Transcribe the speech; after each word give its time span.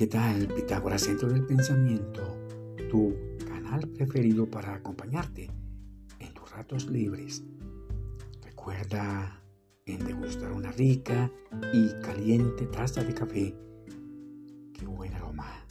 ¿qué 0.00 0.06
tal 0.06 0.48
Pitágoras 0.48 1.02
Centro 1.02 1.28
del 1.28 1.44
Pensamiento? 1.44 2.22
Tu 2.90 3.14
canal 3.46 3.86
preferido 3.86 4.48
para 4.48 4.76
acompañarte 4.76 5.50
en 6.18 6.32
tus 6.32 6.50
ratos 6.52 6.86
libres. 6.86 7.44
Recuerda 8.42 9.42
en 9.84 10.02
degustar 10.06 10.52
una 10.52 10.72
rica 10.72 11.30
y 11.74 11.90
caliente 12.00 12.64
taza 12.64 13.04
de 13.04 13.12
café. 13.12 13.54
¡Qué 14.72 14.86
buen 14.86 15.12
aroma! 15.12 15.66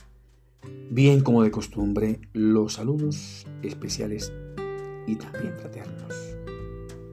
Bien 0.92 1.22
como 1.22 1.42
de 1.42 1.50
costumbre, 1.50 2.22
los 2.34 2.74
saludos 2.74 3.48
especiales 3.64 4.32
y 5.08 5.16
también 5.16 5.56
fraternos 5.58 6.14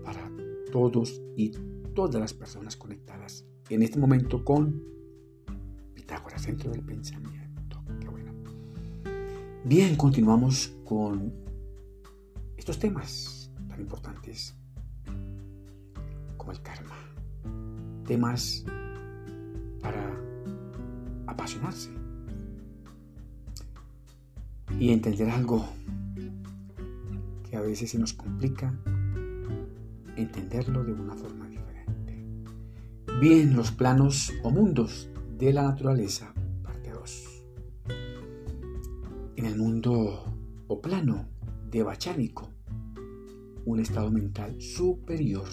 para 0.05 0.31
todos 0.71 1.23
y 1.35 1.53
todas 1.95 2.21
las 2.21 2.35
personas 2.35 2.77
conectadas 2.77 3.47
en 3.71 3.83
este 3.83 3.99
momento 3.99 4.45
con 4.45 4.96
Centro 6.39 6.71
del 6.71 6.83
pensamiento. 6.83 7.83
Qué 8.01 8.09
bueno. 8.09 8.33
Bien, 9.65 9.97
continuamos 9.97 10.73
con 10.85 11.33
estos 12.57 12.79
temas 12.79 13.51
tan 13.69 13.81
importantes 13.81 14.55
como 16.37 16.53
el 16.53 16.61
karma. 16.63 16.95
Temas 18.07 18.65
para 19.81 20.15
apasionarse 21.27 21.91
y 24.79 24.91
entender 24.91 25.31
algo 25.31 25.67
que 27.49 27.57
a 27.57 27.61
veces 27.61 27.91
se 27.91 27.99
nos 27.99 28.13
complica 28.13 28.73
entenderlo 30.17 30.85
de 30.85 30.93
una 30.93 31.15
forma 31.15 31.49
diferente. 31.49 32.25
Bien, 33.21 33.57
los 33.57 33.71
planos 33.73 34.33
o 34.43 34.51
mundos 34.51 35.09
de 35.39 35.53
la 35.53 35.65
naturaleza, 35.65 36.33
parte 36.63 36.91
2. 36.91 37.45
En 39.37 39.45
el 39.45 39.59
mundo 39.59 40.25
o 40.67 40.81
plano 40.81 41.29
de 41.71 41.83
Bachánico, 41.83 42.49
un 43.67 43.81
estado 43.81 44.11
mental 44.11 44.59
superior 44.63 45.47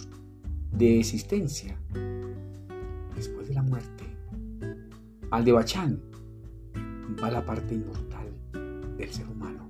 de 0.72 1.00
existencia 1.00 1.78
después 3.14 3.50
de 3.50 3.56
la 3.56 3.62
muerte. 3.62 4.06
Al 5.31 5.44
de 5.44 5.52
Bachán 5.52 6.02
va 7.22 7.30
la 7.30 7.45
parte 7.45 7.75
inmortal 7.75 8.28
del 8.97 9.09
ser 9.09 9.28
humano, 9.28 9.70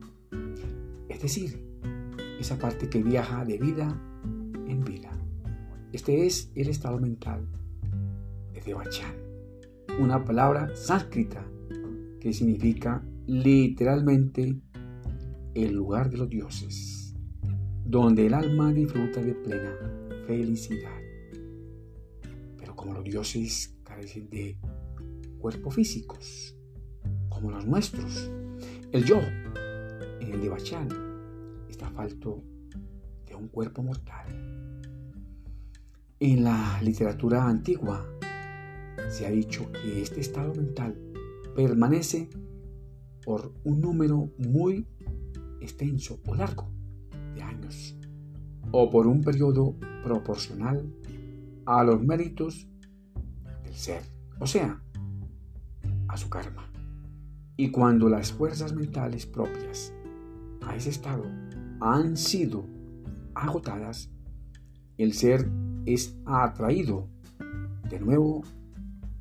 es 1.09 1.21
decir, 1.23 1.59
esa 2.39 2.59
parte 2.59 2.87
que 2.87 3.01
viaja 3.01 3.45
de 3.45 3.57
vida 3.57 3.99
en 4.67 4.83
vida. 4.83 5.09
Este 5.91 6.27
es 6.27 6.51
el 6.53 6.69
estado 6.69 6.99
mental 6.99 7.47
de 8.53 8.61
Devachan 8.61 9.32
una 9.99 10.23
palabra 10.25 10.75
sánscrita 10.75 11.45
que 12.19 12.33
significa 12.33 13.03
literalmente 13.27 14.59
el 15.53 15.73
lugar 15.73 16.09
de 16.09 16.17
los 16.17 16.29
dioses, 16.29 17.15
donde 17.85 18.25
el 18.25 18.33
alma 18.33 18.73
disfruta 18.73 19.21
de 19.21 19.35
plena 19.35 19.75
felicidad. 20.25 20.97
Pero 22.57 22.75
como 22.75 22.93
los 22.93 23.03
dioses 23.03 23.77
carecen 23.83 24.29
de 24.29 24.57
cuerpos 25.37 25.75
físicos, 25.75 26.55
como 27.29 27.51
los 27.51 27.65
nuestros, 27.65 28.31
el 28.91 29.05
yo, 29.05 29.19
en 30.21 30.33
el 30.33 30.41
de 30.41 30.49
Bachán, 30.49 30.89
está 31.69 31.89
falto 31.91 32.43
de 33.27 33.35
un 33.35 33.47
cuerpo 33.47 33.83
mortal. 33.83 34.25
En 36.19 36.43
la 36.43 36.79
literatura 36.81 37.45
antigua, 37.45 38.12
se 39.09 39.25
ha 39.25 39.31
dicho 39.31 39.71
que 39.71 40.01
este 40.01 40.21
estado 40.21 40.53
mental 40.53 40.95
permanece 41.55 42.29
por 43.23 43.53
un 43.63 43.79
número 43.79 44.31
muy 44.37 44.87
extenso 45.61 46.19
o 46.27 46.35
largo 46.35 46.69
de 47.35 47.41
años 47.41 47.97
o 48.71 48.89
por 48.89 49.07
un 49.07 49.21
periodo 49.21 49.75
proporcional 50.03 50.91
a 51.65 51.83
los 51.83 52.01
méritos 52.01 52.67
del 53.63 53.73
ser, 53.73 54.01
o 54.39 54.47
sea, 54.47 54.81
a 56.07 56.17
su 56.17 56.29
karma. 56.29 56.69
Y 57.55 57.71
cuando 57.71 58.09
las 58.09 58.31
fuerzas 58.31 58.73
mentales 58.73 59.25
propias 59.25 59.93
a 60.61 60.75
ese 60.75 60.89
estado 60.89 61.23
han 61.79 62.17
sido 62.17 62.65
agotadas, 63.35 64.09
el 64.97 65.13
ser 65.13 65.49
es 65.85 66.17
atraído 66.25 67.09
de 67.89 67.99
nuevo 67.99 68.43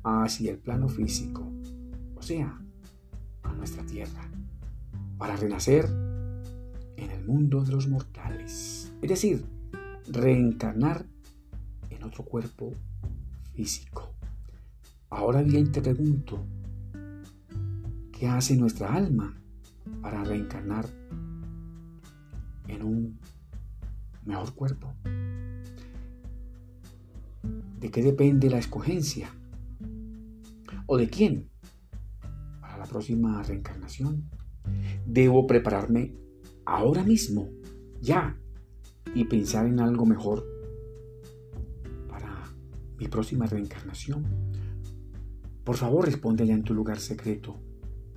hacia 0.03 0.51
el 0.51 0.57
plano 0.57 0.87
físico, 0.87 1.49
o 2.15 2.21
sea, 2.21 2.59
a 3.43 3.53
nuestra 3.53 3.85
tierra, 3.85 4.29
para 5.17 5.35
renacer 5.35 5.85
en 6.97 7.11
el 7.11 7.25
mundo 7.25 7.63
de 7.63 7.71
los 7.71 7.87
mortales, 7.87 8.91
es 9.01 9.09
decir, 9.09 9.45
reencarnar 10.07 11.05
en 11.89 12.03
otro 12.03 12.23
cuerpo 12.23 12.73
físico. 13.53 14.13
Ahora 15.09 15.41
bien 15.41 15.71
te 15.71 15.81
pregunto, 15.81 16.43
¿qué 18.11 18.27
hace 18.27 18.57
nuestra 18.57 18.93
alma 18.93 19.33
para 20.01 20.23
reencarnar 20.23 20.87
en 22.67 22.83
un 22.83 23.19
mejor 24.25 24.53
cuerpo? 24.53 24.93
¿De 27.79 27.91
qué 27.91 28.01
depende 28.01 28.49
la 28.49 28.57
escogencia? 28.57 29.29
De 30.97 31.09
quién 31.09 31.49
para 32.61 32.77
la 32.77 32.85
próxima 32.85 33.41
reencarnación. 33.43 34.29
Debo 35.05 35.45
prepararme 35.47 36.13
ahora 36.65 37.03
mismo, 37.03 37.49
ya, 38.01 38.37
y 39.13 39.25
pensar 39.25 39.65
en 39.65 39.79
algo 39.79 40.05
mejor 40.05 40.45
para 42.07 42.43
mi 42.97 43.07
próxima 43.07 43.45
reencarnación. 43.45 44.25
Por 45.63 45.77
favor, 45.77 46.05
responde 46.05 46.43
allá 46.43 46.53
en 46.53 46.63
tu 46.63 46.73
lugar 46.73 46.99
secreto, 46.99 47.57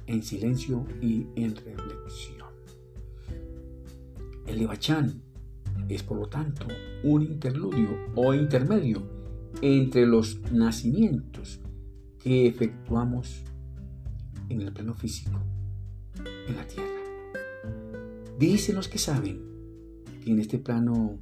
en 0.06 0.22
silencio 0.22 0.84
y 1.00 1.26
en 1.36 1.54
reflexión. 1.54 2.46
El 4.46 4.58
Levachán 4.58 5.22
es, 5.88 6.02
por 6.02 6.18
lo 6.18 6.28
tanto, 6.28 6.66
un 7.02 7.22
interludio 7.22 7.88
o 8.14 8.32
intermedio 8.34 9.02
entre 9.60 10.06
los 10.06 10.40
nacimientos 10.52 11.60
que 12.26 12.48
efectuamos 12.48 13.44
en 14.48 14.60
el 14.60 14.72
plano 14.72 14.96
físico, 14.96 15.38
en 16.48 16.56
la 16.56 16.66
tierra. 16.66 17.00
Dicen 18.36 18.74
los 18.74 18.88
que 18.88 18.98
saben 18.98 19.40
que 20.24 20.32
en 20.32 20.40
este 20.40 20.58
plano 20.58 21.20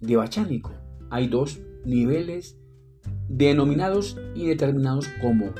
de 0.00 0.16
bachánico 0.16 0.70
hay 1.08 1.28
dos 1.28 1.62
niveles 1.86 2.58
denominados 3.26 4.18
y 4.34 4.46
determinados 4.46 5.08
como 5.22 5.54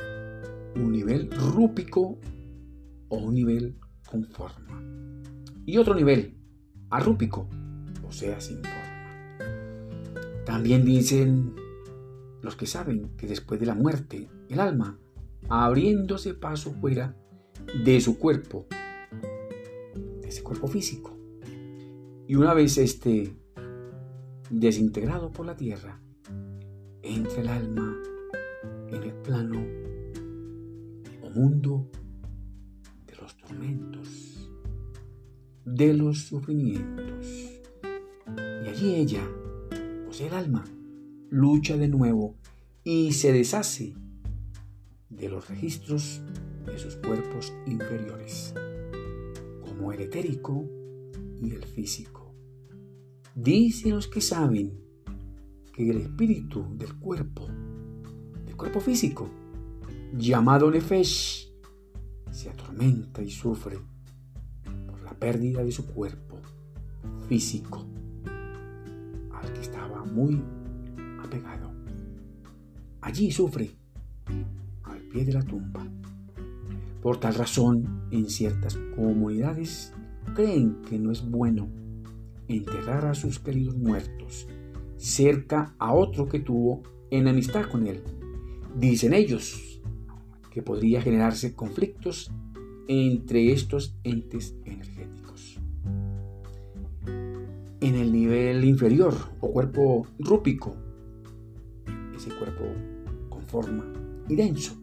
un 0.75 0.91
nivel 0.91 1.31
rúpico 1.31 2.19
o 3.09 3.17
un 3.17 3.33
nivel 3.33 3.79
con 4.07 4.23
forma. 4.25 4.83
Y 5.65 5.77
otro 5.77 5.95
nivel 5.95 6.37
arrúpico, 6.91 7.49
o 8.07 8.11
sea, 8.11 8.39
sin 8.39 8.57
forma. 8.57 9.45
También 10.45 10.85
dicen 10.85 11.55
los 12.43 12.55
que 12.55 12.67
saben 12.67 13.09
que 13.17 13.25
después 13.25 13.59
de 13.59 13.65
la 13.65 13.73
muerte, 13.73 14.29
el 14.49 14.59
alma, 14.59 14.99
abriéndose 15.49 16.33
paso 16.33 16.71
fuera 16.73 17.15
de 17.83 17.99
su 18.01 18.17
cuerpo, 18.17 18.67
de 20.21 20.27
ese 20.27 20.43
cuerpo 20.43 20.67
físico, 20.67 21.17
y 22.27 22.35
una 22.35 22.53
vez 22.53 22.77
este 22.77 23.35
desintegrado 24.49 25.31
por 25.31 25.45
la 25.45 25.55
tierra, 25.55 26.01
entra 27.01 27.41
el 27.41 27.47
alma 27.47 27.97
en 28.89 29.03
el 29.03 29.13
plano 29.13 29.63
o 31.21 31.29
mundo 31.29 31.89
de 33.05 33.15
los 33.15 33.37
tormentos, 33.37 34.49
de 35.65 35.93
los 35.93 36.19
sufrimientos. 36.19 37.61
Y 38.63 38.67
allí 38.67 38.95
ella, 38.95 39.27
o 40.07 40.13
sea, 40.13 40.27
el 40.27 40.33
alma, 40.33 40.63
lucha 41.29 41.77
de 41.77 41.87
nuevo 41.87 42.35
y 42.83 43.13
se 43.13 43.33
deshace 43.33 43.93
de 45.17 45.29
los 45.29 45.47
registros 45.49 46.21
de 46.65 46.77
sus 46.77 46.95
cuerpos 46.97 47.53
inferiores, 47.65 48.53
como 49.61 49.91
el 49.91 50.01
etérico 50.01 50.67
y 51.41 51.51
el 51.51 51.63
físico. 51.63 52.33
Dicen 53.35 53.95
los 53.95 54.07
que 54.07 54.21
saben 54.21 54.79
que 55.73 55.89
el 55.89 55.97
espíritu 55.97 56.65
del 56.75 56.95
cuerpo, 56.97 57.47
del 58.45 58.55
cuerpo 58.55 58.79
físico, 58.79 59.29
llamado 60.17 60.71
Nefesh, 60.71 61.51
se 62.31 62.49
atormenta 62.49 63.21
y 63.21 63.29
sufre 63.29 63.79
por 64.87 65.01
la 65.03 65.13
pérdida 65.13 65.63
de 65.63 65.71
su 65.71 65.85
cuerpo 65.85 66.37
físico, 67.27 67.85
al 69.31 69.53
que 69.53 69.61
estaba 69.61 70.03
muy 70.05 70.41
Allí 73.05 73.31
sufre, 73.31 73.69
de 75.23 75.33
la 75.33 75.43
tumba. 75.43 75.87
Por 77.01 77.17
tal 77.19 77.35
razón, 77.35 78.07
en 78.11 78.29
ciertas 78.29 78.77
comunidades 78.95 79.93
creen 80.33 80.81
que 80.89 80.99
no 80.99 81.11
es 81.11 81.29
bueno 81.29 81.69
enterrar 82.47 83.05
a 83.05 83.13
sus 83.13 83.39
queridos 83.39 83.77
muertos 83.77 84.47
cerca 84.97 85.75
a 85.77 85.93
otro 85.93 86.27
que 86.27 86.39
tuvo 86.39 86.83
enemistad 87.11 87.69
con 87.69 87.87
él. 87.87 88.01
Dicen 88.75 89.13
ellos 89.13 89.81
que 90.51 90.61
podría 90.61 91.01
generarse 91.01 91.53
conflictos 91.53 92.31
entre 92.87 93.51
estos 93.51 93.95
entes 94.03 94.55
energéticos. 94.65 95.59
En 97.81 97.95
el 97.95 98.11
nivel 98.11 98.63
inferior 98.63 99.13
o 99.41 99.51
cuerpo 99.51 100.07
rúpico, 100.19 100.75
ese 102.15 102.29
cuerpo 102.29 102.63
con 103.29 103.43
forma 103.43 103.85
y 104.27 104.35
denso, 104.35 104.75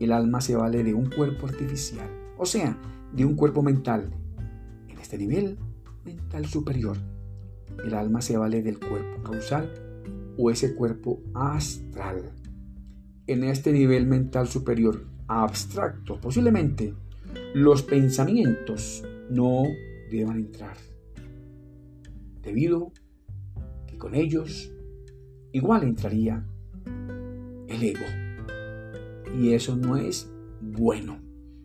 el 0.00 0.12
alma 0.12 0.40
se 0.40 0.56
vale 0.56 0.82
de 0.84 0.94
un 0.94 1.10
cuerpo 1.10 1.46
artificial, 1.46 2.08
o 2.36 2.46
sea, 2.46 2.78
de 3.12 3.24
un 3.24 3.34
cuerpo 3.34 3.62
mental. 3.62 4.10
En 4.88 4.98
este 4.98 5.18
nivel 5.18 5.58
mental 6.04 6.46
superior, 6.46 6.96
el 7.84 7.94
alma 7.94 8.20
se 8.20 8.36
vale 8.36 8.62
del 8.62 8.78
cuerpo 8.78 9.22
causal 9.22 9.70
o 10.38 10.50
ese 10.50 10.74
cuerpo 10.74 11.20
astral. 11.34 12.32
En 13.26 13.44
este 13.44 13.72
nivel 13.72 14.06
mental 14.06 14.48
superior, 14.48 15.04
abstracto, 15.26 16.20
posiblemente 16.20 16.94
los 17.54 17.82
pensamientos 17.82 19.02
no 19.30 19.64
deban 20.10 20.38
entrar, 20.38 20.76
debido 22.42 22.92
que 23.86 23.98
con 23.98 24.14
ellos 24.14 24.70
igual 25.52 25.82
entraría 25.82 26.44
el 27.68 27.82
ego. 27.82 28.25
Y 29.34 29.52
eso 29.52 29.76
no 29.76 29.96
es 29.96 30.30
bueno. 30.60 31.20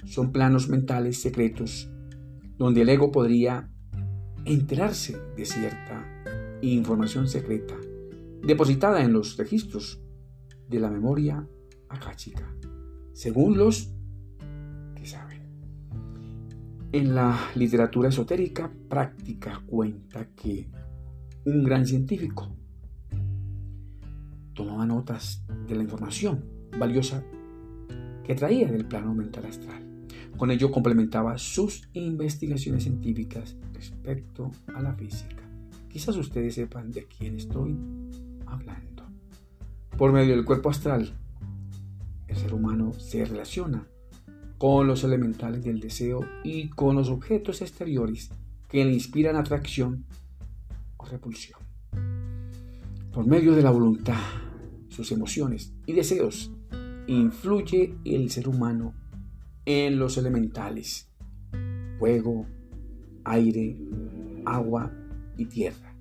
Son 0.05 0.31
planos 0.31 0.69
mentales 0.69 1.21
secretos 1.21 1.89
donde 2.57 2.81
el 2.81 2.89
ego 2.89 3.11
podría 3.11 3.69
enterarse 4.45 5.17
de 5.35 5.45
cierta 5.45 6.05
información 6.61 7.27
secreta 7.27 7.75
depositada 8.43 9.03
en 9.03 9.13
los 9.13 9.37
registros 9.37 10.01
de 10.67 10.79
la 10.79 10.89
memoria 10.89 11.47
akáshica, 11.89 12.55
según 13.13 13.57
los 13.57 13.93
que 14.95 15.05
saben. 15.05 15.41
En 16.91 17.15
la 17.15 17.37
literatura 17.55 18.09
esotérica 18.09 18.71
práctica 18.89 19.61
cuenta 19.65 20.29
que 20.35 20.69
un 21.45 21.63
gran 21.63 21.85
científico 21.85 22.55
tomaba 24.53 24.85
notas 24.85 25.43
de 25.67 25.75
la 25.75 25.83
información 25.83 26.45
valiosa 26.77 27.23
traía 28.35 28.71
del 28.71 28.85
plano 28.85 29.13
mental 29.13 29.45
astral. 29.45 29.83
Con 30.37 30.51
ello 30.51 30.71
complementaba 30.71 31.37
sus 31.37 31.87
investigaciones 31.93 32.83
científicas 32.83 33.55
respecto 33.73 34.51
a 34.73 34.81
la 34.81 34.93
física. 34.93 35.43
Quizás 35.89 36.15
ustedes 36.15 36.55
sepan 36.55 36.91
de 36.91 37.05
quién 37.05 37.35
estoy 37.35 37.77
hablando. 38.45 39.03
Por 39.97 40.13
medio 40.13 40.35
del 40.35 40.45
cuerpo 40.45 40.69
astral, 40.69 41.13
el 42.27 42.35
ser 42.35 42.53
humano 42.53 42.93
se 42.93 43.25
relaciona 43.25 43.85
con 44.57 44.87
los 44.87 45.03
elementales 45.03 45.63
del 45.63 45.79
deseo 45.79 46.21
y 46.43 46.69
con 46.69 46.95
los 46.95 47.09
objetos 47.09 47.61
exteriores 47.61 48.31
que 48.69 48.85
le 48.85 48.93
inspiran 48.93 49.35
atracción 49.35 50.05
o 50.97 51.05
repulsión. 51.05 51.59
Por 53.11 53.27
medio 53.27 53.53
de 53.53 53.61
la 53.61 53.71
voluntad, 53.71 54.21
sus 54.89 55.11
emociones 55.11 55.73
y 55.85 55.93
deseos, 55.93 56.51
influye 57.11 57.97
el 58.05 58.29
ser 58.29 58.47
humano 58.47 58.93
en 59.65 59.99
los 59.99 60.17
elementales, 60.17 61.11
fuego, 61.99 62.45
aire, 63.25 63.77
agua 64.45 64.91
y 65.37 65.45
tierra, 65.45 65.95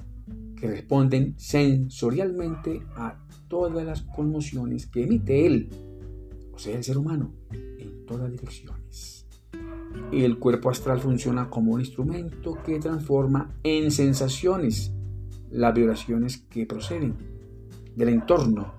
que 0.57 0.69
responden 0.69 1.35
sensorialmente 1.37 2.83
a 2.95 3.19
todas 3.49 3.85
las 3.85 4.03
conmociones 4.03 4.87
que 4.87 5.03
emite 5.03 5.47
él, 5.47 5.69
o 6.53 6.59
sea, 6.59 6.77
el 6.77 6.85
ser 6.85 6.97
humano, 6.97 7.33
en 7.51 8.07
todas 8.07 8.31
direcciones. 8.31 9.27
El 10.13 10.39
cuerpo 10.39 10.71
astral 10.71 11.01
funciona 11.01 11.51
como 11.51 11.73
un 11.73 11.81
instrumento 11.81 12.57
que 12.65 12.79
transforma 12.79 13.53
en 13.65 13.91
sensaciones 13.91 14.93
las 15.51 15.75
vibraciones 15.75 16.39
que 16.39 16.67
proceden 16.67 17.17
del 17.97 18.11
entorno 18.11 18.75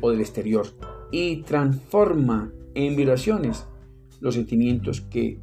o 0.00 0.10
del 0.10 0.20
exterior 0.20 0.68
y 1.10 1.42
transforma 1.42 2.52
en 2.74 2.96
vibraciones 2.96 3.66
los 4.20 4.34
sentimientos 4.34 5.00
que 5.00 5.40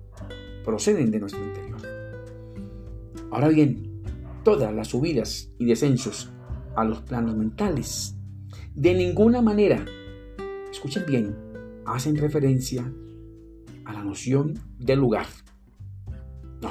proceden 0.64 1.12
de 1.12 1.20
nuestro 1.20 1.44
interior. 1.44 1.82
Ahora 3.32 3.50
bien, 3.50 4.02
todas 4.44 4.74
las 4.74 4.90
subidas 4.90 5.52
y 5.58 5.66
descensos 5.66 6.32
a 6.76 6.84
los 6.84 7.02
planos 7.02 7.36
mentales 7.36 8.18
de 8.78 8.94
ninguna 8.94 9.42
manera, 9.42 9.84
escuchen 10.72 11.04
bien, 11.08 11.36
hacen 11.86 12.16
referencia 12.16 12.94
a 13.86 13.94
la 13.94 14.04
noción 14.04 14.54
del 14.78 15.00
lugar. 15.00 15.26
No, 16.62 16.70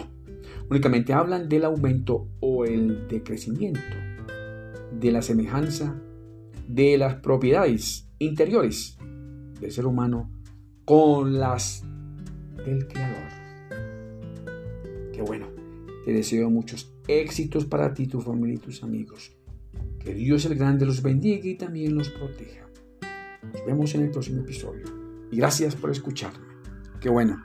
únicamente 0.70 1.12
hablan 1.12 1.48
del 1.48 1.64
aumento 1.64 2.28
o 2.38 2.64
el 2.64 3.08
decrecimiento 3.08 3.80
de 4.92 5.10
la 5.10 5.20
semejanza 5.20 6.00
de 6.68 6.96
las 6.96 7.16
propiedades 7.16 8.05
interiores 8.18 8.96
del 9.60 9.70
ser 9.70 9.86
humano 9.86 10.30
con 10.84 11.38
las 11.38 11.84
del 12.64 12.86
Creador. 12.86 13.28
Qué 15.12 15.22
bueno. 15.22 15.46
Te 16.04 16.12
deseo 16.12 16.50
muchos 16.50 16.94
éxitos 17.08 17.64
para 17.64 17.92
ti, 17.92 18.06
tu 18.06 18.20
familia 18.20 18.54
y 18.54 18.58
tus 18.58 18.82
amigos. 18.82 19.32
Que 19.98 20.14
Dios 20.14 20.44
el 20.44 20.54
Grande 20.54 20.86
los 20.86 21.02
bendiga 21.02 21.48
y 21.48 21.56
también 21.56 21.96
los 21.96 22.10
proteja. 22.10 22.68
Nos 23.52 23.66
vemos 23.66 23.94
en 23.94 24.02
el 24.02 24.10
próximo 24.10 24.42
episodio. 24.42 24.84
Y 25.32 25.38
gracias 25.38 25.74
por 25.74 25.90
escucharme. 25.90 26.46
Qué 27.00 27.08
bueno. 27.08 27.42